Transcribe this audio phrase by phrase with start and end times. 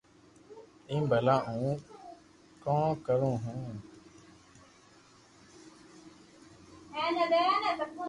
[0.89, 1.71] ايم ڀلا ھون
[2.63, 3.67] ڪو ڪرو ھون